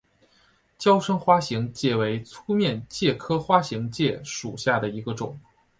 [0.79, 5.39] 娇生花形介为粗面介科花形介属下的一个种。